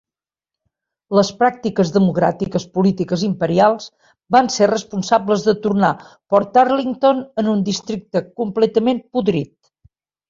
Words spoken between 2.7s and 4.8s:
polítiques imperials van ser